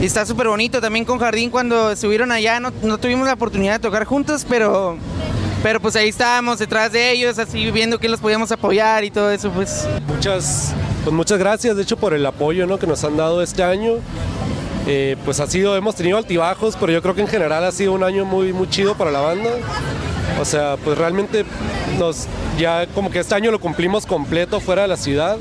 Y 0.00 0.06
está 0.06 0.26
súper 0.26 0.48
bonito 0.48 0.80
también 0.80 1.04
con 1.04 1.18
Jardín 1.18 1.50
cuando 1.50 1.92
estuvieron 1.92 2.32
allá, 2.32 2.58
no, 2.58 2.72
no 2.82 2.98
tuvimos 2.98 3.26
la 3.26 3.34
oportunidad 3.34 3.74
de 3.74 3.78
tocar 3.78 4.04
juntos, 4.04 4.44
pero, 4.48 4.96
pero 5.62 5.80
pues 5.80 5.94
ahí 5.94 6.08
estábamos 6.08 6.58
detrás 6.58 6.90
de 6.90 7.12
ellos, 7.12 7.38
así 7.38 7.70
viendo 7.70 7.98
que 7.98 8.08
los 8.08 8.18
podíamos 8.18 8.50
apoyar 8.50 9.04
y 9.04 9.12
todo 9.12 9.30
eso, 9.30 9.50
pues. 9.50 9.86
Muchas, 10.08 10.74
pues 11.04 11.14
muchas 11.14 11.38
gracias, 11.38 11.76
de 11.76 11.82
hecho, 11.82 11.96
por 11.96 12.14
el 12.14 12.26
apoyo 12.26 12.66
¿no? 12.66 12.80
que 12.80 12.86
nos 12.88 13.04
han 13.04 13.16
dado 13.16 13.42
este 13.42 13.62
año. 13.62 13.98
Eh, 14.86 15.16
pues 15.24 15.38
ha 15.40 15.46
sido, 15.46 15.76
hemos 15.76 15.94
tenido 15.94 16.18
altibajos, 16.18 16.76
pero 16.78 16.92
yo 16.92 17.02
creo 17.02 17.14
que 17.14 17.20
en 17.20 17.28
general 17.28 17.64
ha 17.64 17.72
sido 17.72 17.92
un 17.92 18.02
año 18.02 18.24
muy, 18.24 18.52
muy 18.52 18.68
chido 18.68 18.96
para 18.96 19.10
la 19.10 19.20
banda. 19.20 19.50
O 20.40 20.44
sea, 20.44 20.76
pues 20.82 20.98
realmente 20.98 21.44
nos, 21.98 22.26
ya 22.58 22.86
como 22.88 23.10
que 23.10 23.20
este 23.20 23.34
año 23.34 23.50
lo 23.50 23.60
cumplimos 23.60 24.06
completo 24.06 24.60
fuera 24.60 24.82
de 24.82 24.88
la 24.88 24.96
ciudad. 24.96 25.38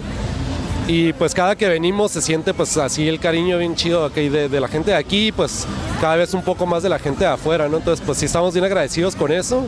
Y 0.88 1.14
pues 1.14 1.34
cada 1.34 1.56
que 1.56 1.70
venimos 1.70 2.12
se 2.12 2.22
siente 2.22 2.54
pues 2.54 2.76
así 2.78 3.08
el 3.08 3.20
cariño 3.20 3.58
bien 3.58 3.76
chido 3.76 4.10
de 4.10 4.60
la 4.60 4.68
gente 4.68 4.92
de 4.92 4.98
aquí, 4.98 5.32
pues 5.32 5.66
cada 6.02 6.16
vez 6.16 6.34
un 6.34 6.44
poco 6.44 6.66
más 6.66 6.84
de 6.84 6.90
la 6.90 7.00
gente 7.00 7.24
de 7.24 7.30
afuera, 7.30 7.70
¿no? 7.70 7.78
Entonces 7.78 8.04
pues 8.06 8.18
sí 8.18 8.26
estamos 8.26 8.54
bien 8.54 8.66
agradecidos 8.66 9.16
con 9.16 9.32
eso, 9.32 9.64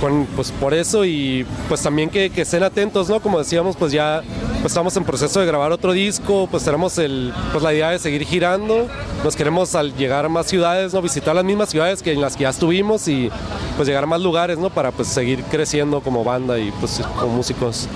con, 0.00 0.26
pues 0.34 0.50
por 0.50 0.74
eso 0.74 1.04
y 1.04 1.46
pues 1.68 1.82
también 1.82 2.08
que, 2.08 2.30
que 2.30 2.42
estén 2.42 2.62
atentos, 2.62 3.08
¿no? 3.08 3.20
Como 3.20 3.38
decíamos, 3.38 3.76
pues 3.76 3.92
ya 3.92 4.22
pues 4.60 4.72
estamos 4.72 4.96
en 4.96 5.04
proceso 5.04 5.40
de 5.40 5.46
grabar 5.46 5.70
otro 5.72 5.92
disco, 5.92 6.48
pues 6.50 6.64
tenemos 6.64 6.98
el, 6.98 7.32
pues 7.52 7.62
la 7.62 7.72
idea 7.72 7.90
de 7.90 7.98
seguir 7.98 8.24
girando, 8.24 8.88
nos 9.24 9.36
queremos 9.36 9.74
al 9.74 9.94
llegar 9.94 10.24
a 10.24 10.28
más 10.28 10.46
ciudades, 10.46 10.92
¿no? 10.92 11.00
Visitar 11.02 11.34
las 11.34 11.44
mismas 11.44 11.68
ciudades 11.68 12.02
que 12.02 12.12
en 12.12 12.20
las 12.20 12.36
que 12.36 12.42
ya 12.42 12.50
estuvimos 12.50 13.06
y 13.08 13.30
pues 13.76 13.86
llegar 13.88 14.04
a 14.04 14.06
más 14.06 14.20
lugares, 14.20 14.58
¿no? 14.58 14.70
Para 14.70 14.90
pues 14.90 15.08
seguir 15.08 15.42
creciendo 15.44 16.00
como 16.00 16.24
banda 16.24 16.58
y 16.58 16.70
pues 16.80 17.00
como 17.18 17.34
músicos. 17.34 17.86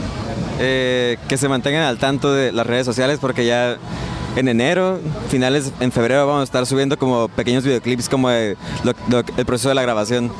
Eh, 0.61 1.17
que 1.29 1.37
se 1.37 1.49
mantengan 1.49 1.83
al 1.83 1.99
tanto 1.99 2.33
de 2.33 2.53
las 2.53 2.67
redes 2.67 2.87
sociales 2.87 3.19
porque 3.21 3.45
ya 3.45 3.77
en 4.37 4.49
enero, 4.49 5.01
finales 5.29 5.73
en 5.81 5.91
febrero 5.91 6.27
vamos 6.27 6.43
a 6.43 6.45
estar 6.45 6.65
subiendo 6.67 6.97
como 6.97 7.29
pequeños 7.29 7.65
videoclips 7.65 8.09
como 8.09 8.29
de 8.31 8.57
lo- 8.85 8.93
lo- 9.09 9.25
el 9.37 9.45
proceso 9.47 9.69
de 9.71 9.75
la 9.75 9.83
grabación. 9.83 10.31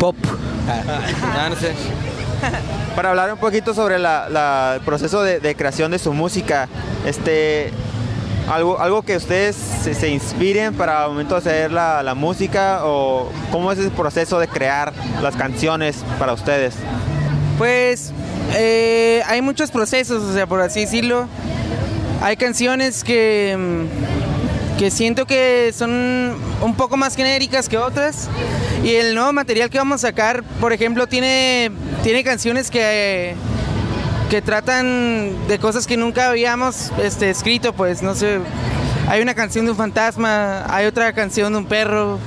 Pop. 0.00 0.16
Ah, 0.68 1.48
no 1.48 1.54
sé. 1.54 1.72
Para 2.96 3.10
hablar 3.10 3.30
un 3.32 3.38
poquito 3.38 3.74
sobre 3.74 3.98
la- 3.98 4.72
el 4.76 4.80
proceso 4.80 5.22
de, 5.22 5.54
creación 5.54 5.90
de 5.90 5.98
su 5.98 6.12
música, 6.14 6.66
este, 7.04 7.70
algo, 8.50 8.80
algo 8.80 9.02
que 9.02 9.16
ustedes 9.16 9.54
se, 9.54 10.08
inspiren 10.08 10.72
para 10.74 11.02
el 11.04 11.10
momento 11.10 11.34
de 11.34 11.38
hacer 11.40 11.72
la, 11.72 12.02
la 12.02 12.14
música 12.14 12.80
o 12.84 13.30
cómo 13.52 13.70
es 13.70 13.78
el 13.78 13.90
proceso 13.90 14.38
de 14.38 14.48
crear 14.48 14.94
las 15.22 15.36
canciones 15.36 16.04
para 16.18 16.32
ustedes. 16.32 16.74
Pues 17.58 18.12
eh, 18.54 19.22
hay 19.26 19.42
muchos 19.42 19.70
procesos, 19.70 20.22
o 20.22 20.32
sea, 20.32 20.46
por 20.46 20.62
así 20.62 20.80
decirlo. 20.80 21.28
Hay 22.22 22.36
canciones 22.36 23.04
que, 23.04 23.54
mm, 23.58 24.25
que 24.78 24.90
siento 24.90 25.26
que 25.26 25.72
son 25.76 26.34
un 26.60 26.74
poco 26.76 26.96
más 26.96 27.16
genéricas 27.16 27.68
que 27.68 27.78
otras. 27.78 28.28
Y 28.84 28.94
el 28.94 29.14
nuevo 29.14 29.32
material 29.32 29.70
que 29.70 29.78
vamos 29.78 30.04
a 30.04 30.08
sacar, 30.08 30.42
por 30.60 30.72
ejemplo, 30.72 31.06
tiene, 31.06 31.70
tiene 32.02 32.22
canciones 32.22 32.70
que, 32.70 33.34
que 34.30 34.42
tratan 34.42 35.32
de 35.48 35.58
cosas 35.58 35.86
que 35.86 35.96
nunca 35.96 36.28
habíamos 36.28 36.92
este, 37.02 37.30
escrito, 37.30 37.72
pues 37.72 38.02
no 38.02 38.14
sé. 38.14 38.38
Hay 39.08 39.22
una 39.22 39.34
canción 39.34 39.64
de 39.64 39.70
un 39.70 39.76
fantasma, 39.76 40.66
hay 40.68 40.86
otra 40.86 41.12
canción 41.12 41.52
de 41.52 41.58
un 41.58 41.66
perro. 41.66 42.18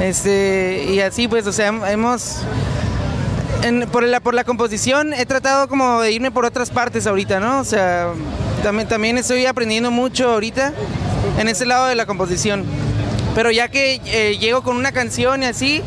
Este, 0.00 0.86
y 0.90 1.00
así 1.00 1.28
pues, 1.28 1.46
o 1.46 1.52
sea, 1.52 1.68
hemos 1.90 2.38
en- 3.62 3.88
por, 3.90 4.02
la, 4.02 4.20
por 4.20 4.34
la 4.34 4.44
composición 4.44 5.12
he 5.14 5.24
tratado 5.24 5.68
como 5.68 6.00
de 6.00 6.12
irme 6.12 6.30
por 6.30 6.44
otras 6.44 6.70
partes 6.70 7.06
ahorita, 7.06 7.40
¿no? 7.40 7.60
O 7.60 7.64
sea, 7.64 8.08
también, 8.62 8.88
también 8.88 9.18
estoy 9.18 9.46
aprendiendo 9.46 9.90
mucho 9.90 10.30
ahorita 10.30 10.72
en 11.38 11.48
ese 11.48 11.66
lado 11.66 11.86
de 11.86 11.94
la 11.94 12.06
composición. 12.06 12.64
Pero 13.34 13.50
ya 13.50 13.68
que 13.68 14.00
eh, 14.06 14.38
llego 14.38 14.62
con 14.62 14.76
una 14.76 14.92
canción 14.92 15.42
y 15.42 15.46
así, 15.46 15.82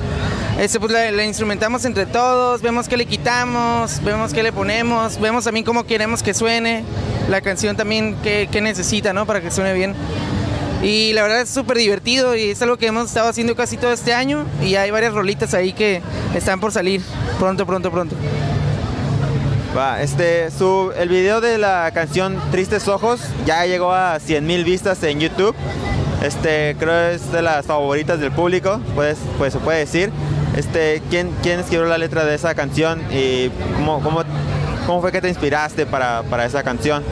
este, 0.59 0.79
pues 0.79 0.91
la, 0.91 1.23
instrumentamos 1.23 1.85
entre 1.85 2.05
todos, 2.05 2.61
vemos 2.61 2.87
qué 2.87 2.97
le 2.97 3.05
quitamos, 3.05 4.03
vemos 4.03 4.33
qué 4.33 4.43
le 4.43 4.51
ponemos, 4.51 5.19
vemos 5.19 5.45
también 5.45 5.65
cómo 5.65 5.85
queremos 5.85 6.23
que 6.23 6.33
suene, 6.33 6.83
la 7.29 7.41
canción 7.41 7.77
también 7.77 8.15
qué 8.23 8.59
necesita, 8.61 9.13
¿no? 9.13 9.25
Para 9.25 9.41
que 9.41 9.51
suene 9.51 9.73
bien. 9.73 9.95
Y 10.83 11.13
la 11.13 11.23
verdad 11.23 11.41
es 11.41 11.49
súper 11.49 11.77
divertido 11.77 12.35
y 12.35 12.51
es 12.51 12.61
algo 12.61 12.77
que 12.77 12.87
hemos 12.87 13.07
estado 13.07 13.29
haciendo 13.29 13.55
casi 13.55 13.77
todo 13.77 13.91
este 13.91 14.13
año 14.13 14.45
y 14.63 14.75
hay 14.75 14.91
varias 14.91 15.13
rolitas 15.13 15.53
ahí 15.53 15.73
que 15.73 16.01
están 16.35 16.59
por 16.59 16.71
salir 16.71 17.01
pronto, 17.39 17.65
pronto, 17.65 17.91
pronto. 17.91 18.15
Este, 19.77 20.49
su, 20.49 20.91
el 20.97 21.07
video 21.07 21.39
de 21.39 21.59
la 21.59 21.91
canción 21.93 22.41
Tristes 22.49 22.87
Ojos 22.87 23.21
ya 23.45 23.63
llegó 23.67 23.93
a 23.93 24.19
100 24.19 24.43
mil 24.43 24.63
vistas 24.63 25.03
en 25.03 25.19
YouTube. 25.19 25.55
Este, 26.23 26.75
creo 26.79 27.11
es 27.11 27.31
de 27.31 27.43
las 27.43 27.67
favoritas 27.67 28.19
del 28.19 28.31
público, 28.31 28.81
pues, 28.95 29.19
pues 29.37 29.53
se 29.53 29.59
puede 29.59 29.79
decir. 29.79 30.11
Este, 30.55 31.03
¿quién, 31.11 31.31
¿Quién 31.43 31.59
escribió 31.59 31.85
la 31.85 31.99
letra 31.99 32.25
de 32.25 32.33
esa 32.33 32.55
canción 32.55 33.03
y 33.11 33.49
cómo, 33.75 34.01
cómo, 34.01 34.23
cómo 34.87 35.01
fue 35.01 35.11
que 35.11 35.21
te 35.21 35.29
inspiraste 35.29 35.85
para, 35.85 36.23
para 36.23 36.45
esa 36.45 36.63
canción? 36.63 37.03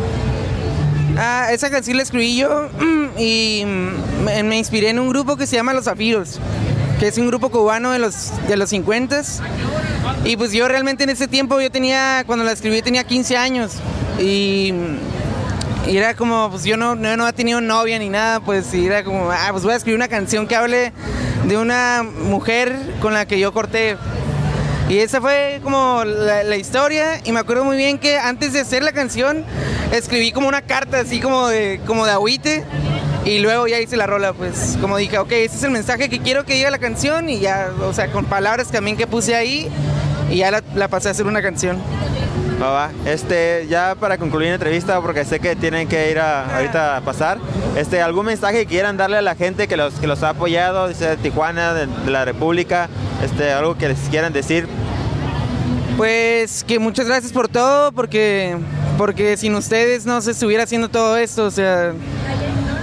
Ah, 1.17 1.49
esa 1.51 1.69
canción 1.69 1.97
la 1.97 2.03
escribí 2.03 2.35
yo 2.35 2.69
y 3.15 3.63
me, 4.23 4.41
me 4.41 4.57
inspiré 4.57 4.89
en 4.89 4.97
un 4.97 5.09
grupo 5.09 5.37
que 5.37 5.45
se 5.45 5.55
llama 5.55 5.71
Los 5.73 5.85
Zafiros, 5.85 6.39
que 6.99 7.07
es 7.07 7.17
un 7.17 7.27
grupo 7.27 7.49
cubano 7.49 7.91
de 7.91 7.99
los, 7.99 8.31
de 8.47 8.57
los 8.57 8.69
50 8.69 9.21
y 10.23 10.37
pues 10.37 10.51
yo 10.51 10.67
realmente 10.67 11.03
en 11.03 11.09
ese 11.09 11.27
tiempo 11.27 11.59
yo 11.59 11.69
tenía, 11.71 12.23
cuando 12.25 12.45
la 12.45 12.51
escribí 12.51 12.81
tenía 12.81 13.03
15 13.03 13.37
años. 13.37 13.73
Y, 14.19 14.73
era 15.87 16.15
como, 16.15 16.49
pues 16.49 16.63
yo 16.63 16.77
no, 16.77 16.95
no, 16.95 17.15
no 17.15 17.25
había 17.25 17.35
tenido 17.35 17.61
novia 17.61 17.99
ni 17.99 18.09
nada, 18.09 18.39
pues 18.39 18.73
y 18.73 18.87
era 18.87 19.03
como, 19.03 19.29
ah, 19.29 19.49
pues 19.51 19.63
voy 19.63 19.73
a 19.73 19.75
escribir 19.75 19.97
una 19.97 20.07
canción 20.07 20.47
que 20.47 20.55
hable 20.55 20.91
de 21.43 21.57
una 21.57 22.01
mujer 22.01 22.75
con 23.01 23.13
la 23.13 23.27
que 23.27 23.39
yo 23.39 23.53
corté. 23.53 23.95
Y 24.89 24.97
esa 24.97 25.21
fue 25.21 25.59
como 25.63 26.03
la, 26.03 26.43
la 26.43 26.57
historia 26.57 27.21
y 27.23 27.31
me 27.31 27.39
acuerdo 27.39 27.65
muy 27.65 27.77
bien 27.77 27.99
que 27.99 28.17
antes 28.17 28.53
de 28.53 28.61
hacer 28.61 28.81
la 28.81 28.93
canción 28.93 29.45
escribí 29.91 30.31
como 30.31 30.47
una 30.47 30.63
carta 30.63 30.99
así 30.99 31.19
como 31.19 31.47
de, 31.47 31.79
como 31.85 32.05
de 32.05 32.11
agüite 32.11 32.63
y 33.25 33.39
luego 33.39 33.67
ya 33.67 33.79
hice 33.79 33.97
la 33.97 34.05
rola, 34.07 34.33
pues 34.33 34.77
como 34.79 34.97
dije, 34.97 35.17
ok, 35.17 35.31
ese 35.31 35.57
es 35.57 35.63
el 35.63 35.71
mensaje 35.71 36.09
que 36.09 36.19
quiero 36.19 36.45
que 36.45 36.53
diga 36.53 36.69
la 36.69 36.77
canción 36.77 37.29
y 37.29 37.39
ya, 37.39 37.71
o 37.81 37.91
sea, 37.91 38.11
con 38.11 38.25
palabras 38.25 38.69
también 38.71 38.95
que 38.95 39.07
puse 39.07 39.35
ahí 39.35 39.67
y 40.29 40.37
ya 40.37 40.51
la, 40.51 40.63
la 40.75 40.87
pasé 40.87 41.07
a 41.07 41.11
hacer 41.11 41.25
una 41.25 41.41
canción. 41.41 41.81
Va, 42.61 42.69
va. 42.69 42.91
Este, 43.05 43.65
ya 43.67 43.95
para 43.95 44.17
concluir 44.17 44.49
la 44.49 44.55
entrevista, 44.55 45.01
porque 45.01 45.25
sé 45.25 45.39
que 45.39 45.55
tienen 45.55 45.87
que 45.87 46.11
ir 46.11 46.19
a, 46.19 46.55
ahorita 46.55 46.97
a 46.97 47.01
pasar, 47.01 47.37
este, 47.75 48.01
¿algún 48.01 48.27
mensaje 48.27 48.59
que 48.59 48.65
quieran 48.65 48.95
darle 48.95 49.17
a 49.17 49.21
la 49.21 49.35
gente 49.35 49.67
que 49.67 49.75
los, 49.75 49.95
que 49.95 50.07
los 50.07 50.23
ha 50.23 50.29
apoyado, 50.29 50.87
dice 50.87 51.07
de 51.07 51.17
Tijuana, 51.17 51.73
de, 51.73 51.87
de 51.87 52.11
la 52.11 52.23
República, 52.23 52.89
este, 53.23 53.51
algo 53.51 53.75
que 53.75 53.89
les 53.89 53.99
quieran 54.09 54.31
decir? 54.31 54.67
Pues 55.97 56.63
que 56.63 56.79
muchas 56.79 57.07
gracias 57.07 57.33
por 57.33 57.47
todo, 57.47 57.91
porque, 57.91 58.57
porque 58.97 59.35
sin 59.35 59.55
ustedes 59.55 60.05
no 60.05 60.21
se 60.21 60.31
estuviera 60.31 60.63
haciendo 60.63 60.89
todo 60.89 61.17
esto, 61.17 61.45
o 61.45 61.51
sea, 61.51 61.93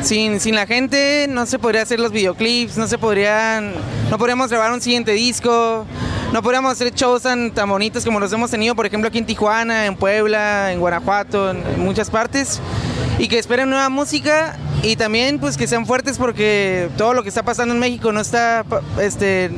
sin, 0.02 0.40
sin 0.40 0.54
la 0.54 0.66
gente 0.66 1.26
no 1.28 1.46
se 1.46 1.58
podría 1.58 1.82
hacer 1.82 2.00
los 2.00 2.12
videoclips, 2.12 2.76
no 2.76 2.86
se 2.86 2.98
podrían, 2.98 3.72
no 4.10 4.18
podríamos 4.18 4.50
grabar 4.50 4.72
un 4.72 4.80
siguiente 4.80 5.12
disco, 5.12 5.86
no 6.32 6.42
podríamos 6.42 6.72
hacer 6.72 6.92
shows 6.92 7.22
tan, 7.22 7.52
tan 7.52 7.68
bonitos 7.68 8.04
como 8.04 8.18
los 8.20 8.32
hemos 8.32 8.50
tenido, 8.50 8.74
por 8.74 8.86
ejemplo, 8.86 9.08
aquí 9.08 9.18
en 9.18 9.26
Tijuana, 9.26 9.86
en 9.86 9.96
Puebla, 9.96 10.72
en 10.72 10.80
Guanajuato, 10.80 11.50
en, 11.50 11.58
en 11.66 11.80
muchas 11.80 12.10
partes, 12.10 12.60
y 13.18 13.28
que 13.28 13.38
esperen 13.38 13.70
nueva 13.70 13.88
música 13.88 14.56
y 14.82 14.96
también 14.96 15.38
pues 15.38 15.56
que 15.56 15.66
sean 15.66 15.86
fuertes 15.86 16.18
porque 16.18 16.88
todo 16.96 17.14
lo 17.14 17.22
que 17.22 17.28
está 17.28 17.44
pasando 17.44 17.74
en 17.74 17.80
México 17.80 18.12
no 18.12 18.20
está, 18.20 18.64
este, 19.00 19.50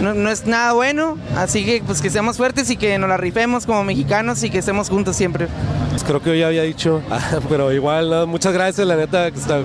no, 0.00 0.14
no 0.14 0.30
es 0.30 0.46
nada 0.46 0.72
bueno, 0.72 1.18
así 1.36 1.64
que 1.64 1.82
pues 1.84 2.00
que 2.00 2.10
seamos 2.10 2.36
fuertes 2.36 2.70
y 2.70 2.76
que 2.76 2.98
nos 2.98 3.08
la 3.08 3.16
rifemos 3.16 3.66
como 3.66 3.84
mexicanos 3.84 4.42
y 4.42 4.50
que 4.50 4.58
estemos 4.58 4.88
juntos 4.88 5.16
siempre. 5.16 5.48
Pues 5.90 6.04
creo 6.04 6.22
que 6.22 6.30
yo 6.30 6.36
ya 6.36 6.46
había 6.48 6.62
dicho, 6.62 7.02
Ah, 7.10 7.40
pero 7.48 7.72
igual, 7.72 8.26
muchas 8.26 8.52
gracias, 8.52 8.86
la 8.86 8.96
neta, 8.96 9.30
que 9.30 9.38
está, 9.38 9.60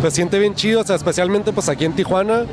pues 0.00 0.14
siente 0.14 0.38
bien 0.38 0.54
chido, 0.54 0.80
o 0.80 0.84
sea, 0.84 0.96
especialmente 0.96 1.52
pues 1.52 1.68
aquí 1.68 1.84
en 1.84 1.92
Tijuana, 1.94 2.44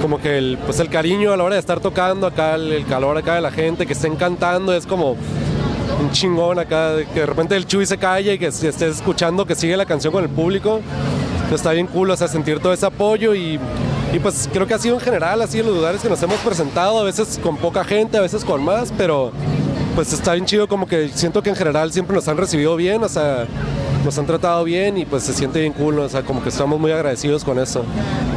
como 0.00 0.18
que 0.18 0.38
el, 0.38 0.58
pues 0.64 0.80
el 0.80 0.88
cariño 0.88 1.32
a 1.32 1.36
la 1.36 1.44
hora 1.44 1.54
de 1.54 1.60
estar 1.60 1.80
tocando 1.80 2.26
acá, 2.26 2.56
el, 2.56 2.72
el 2.72 2.86
calor 2.86 3.16
acá 3.16 3.36
de 3.36 3.40
la 3.40 3.52
gente, 3.52 3.86
que 3.86 3.92
estén 3.92 4.16
cantando, 4.16 4.74
es 4.74 4.86
como 4.86 5.16
un 6.00 6.10
chingón 6.10 6.58
acá, 6.58 6.96
que 7.14 7.20
de 7.20 7.26
repente 7.26 7.56
el 7.56 7.66
Chuy 7.66 7.86
se 7.86 7.98
calle 7.98 8.34
y 8.34 8.38
que 8.38 8.46
estés 8.46 8.80
escuchando 8.80 9.46
que 9.46 9.54
sigue 9.54 9.76
la 9.76 9.86
canción 9.86 10.12
con 10.12 10.24
el 10.24 10.30
público, 10.30 10.80
pues, 11.48 11.60
está 11.60 11.72
bien 11.72 11.86
cool, 11.86 12.10
o 12.10 12.16
sea, 12.16 12.28
sentir 12.28 12.60
todo 12.60 12.72
ese 12.72 12.86
apoyo 12.86 13.34
y, 13.34 13.60
y 14.12 14.18
pues 14.18 14.48
creo 14.52 14.66
que 14.66 14.74
ha 14.74 14.78
sido 14.78 14.94
en 14.94 15.00
general 15.00 15.40
así 15.40 15.58
en 15.60 15.66
los 15.66 15.74
lugares 15.74 16.00
que 16.02 16.08
nos 16.08 16.22
hemos 16.22 16.38
presentado, 16.40 17.00
a 17.00 17.04
veces 17.04 17.38
con 17.42 17.56
poca 17.56 17.82
gente, 17.84 18.18
a 18.18 18.20
veces 18.20 18.44
con 18.44 18.62
más, 18.62 18.92
pero 18.96 19.32
pues 19.94 20.12
está 20.12 20.34
bien 20.34 20.46
chido 20.46 20.68
como 20.68 20.86
que 20.86 21.08
siento 21.14 21.42
que 21.42 21.50
en 21.50 21.56
general 21.56 21.92
siempre 21.92 22.14
nos 22.14 22.28
han 22.28 22.36
recibido 22.36 22.76
bien, 22.76 23.02
o 23.02 23.08
sea, 23.08 23.46
nos 24.04 24.18
han 24.18 24.26
tratado 24.26 24.64
bien 24.64 24.98
y 24.98 25.04
pues 25.04 25.22
se 25.22 25.32
siente 25.32 25.60
bien 25.60 25.72
cool, 25.72 25.98
o 25.98 26.08
sea, 26.08 26.22
como 26.22 26.42
que 26.42 26.48
estamos 26.48 26.78
muy 26.78 26.92
agradecidos 26.92 27.44
con 27.44 27.58
eso. 27.58 27.84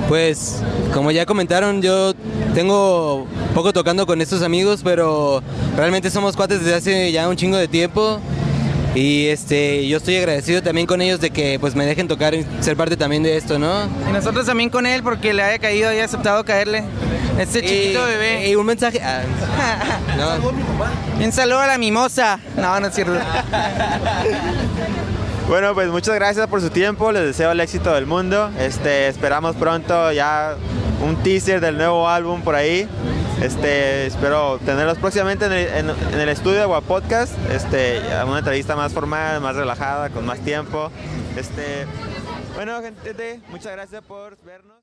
Pues, 0.07 0.61
como 0.93 1.11
ya 1.11 1.25
comentaron, 1.25 1.81
yo 1.81 2.13
tengo 2.53 3.25
poco 3.53 3.73
tocando 3.73 4.05
con 4.05 4.21
estos 4.21 4.43
amigos, 4.43 4.81
pero 4.83 5.41
realmente 5.75 6.11
somos 6.11 6.35
cuates 6.35 6.59
desde 6.59 6.75
hace 6.75 7.11
ya 7.11 7.27
un 7.27 7.35
chingo 7.35 7.57
de 7.57 7.67
tiempo. 7.67 8.19
Y 8.95 9.27
este, 9.27 9.85
yo 9.87 9.97
estoy 9.97 10.15
agradecido 10.15 10.63
también 10.63 10.87
con 10.87 11.01
ellos 11.01 11.19
de 11.19 11.29
que 11.29 11.59
pues 11.59 11.75
me 11.75 11.85
dejen 11.85 12.07
tocar 12.07 12.33
y 12.33 12.45
ser 12.61 12.77
parte 12.77 12.95
también 12.95 13.23
de 13.23 13.35
esto, 13.35 13.59
¿no? 13.59 13.83
Y 14.09 14.13
nosotros 14.13 14.45
también 14.45 14.69
con 14.69 14.85
él 14.85 15.03
porque 15.03 15.33
le 15.33 15.43
haya 15.43 15.59
caído 15.59 15.91
y 15.91 15.95
haya 15.95 16.05
aceptado 16.05 16.45
caerle. 16.45 16.83
Este 17.37 17.61
chiquito 17.61 17.99
Y- 18.07 18.11
bebé. 18.11 18.49
Y 18.49 18.55
un 18.55 18.65
mensaje. 18.65 19.01
ah, 19.03 19.21
no. 20.17 21.23
Un 21.25 21.31
saludo 21.33 21.59
a 21.59 21.67
la 21.67 21.77
mimosa. 21.77 22.39
No, 22.55 22.79
no 22.79 22.87
es 22.87 22.95
cierto. 22.95 23.13
Bueno, 25.47 25.75
pues 25.75 25.89
muchas 25.89 26.15
gracias 26.15 26.47
por 26.47 26.59
su 26.59 26.71
tiempo, 26.71 27.11
les 27.11 27.21
deseo 27.23 27.51
el 27.51 27.59
éxito 27.59 27.93
del 27.93 28.07
mundo. 28.07 28.49
Este, 28.59 29.07
esperamos 29.07 29.55
pronto 29.55 30.11
ya 30.11 30.55
un 31.05 31.17
teaser 31.17 31.61
del 31.61 31.77
nuevo 31.77 32.09
álbum 32.09 32.41
por 32.41 32.55
ahí. 32.55 32.87
Este, 33.41 34.07
espero 34.07 34.57
tenerlos 34.59 34.97
próximamente 34.97 35.45
en 35.45 35.51
el, 35.51 35.67
en- 35.67 35.89
en 36.13 36.19
el 36.19 36.29
estudio 36.29 36.59
de 36.59 36.65
Guapodcast. 36.65 37.33
Este, 37.49 37.99
una 38.25 38.39
entrevista 38.39 38.75
más 38.75 38.93
formal, 38.93 39.41
más 39.41 39.55
relajada, 39.55 40.09
con 40.09 40.25
más 40.25 40.39
tiempo. 40.39 40.89
Este, 41.35 41.85
bueno, 42.55 42.81
gente, 42.81 43.41
muchas 43.49 43.73
gracias 43.73 44.01
por 44.03 44.37
vernos. 44.43 44.75